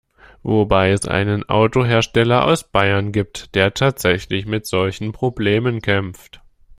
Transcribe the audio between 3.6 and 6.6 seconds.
tatsächlich mit solchen Problemen kämpft.